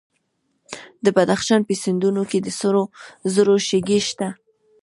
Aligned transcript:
د 1.03 1.05
بدخشان 1.17 1.61
په 1.67 1.73
سیندونو 1.83 2.21
کې 2.31 2.39
د 2.43 2.47
سرو 2.59 2.83
زرو 3.33 3.55
شګې 3.67 3.99
شته. 4.07 4.27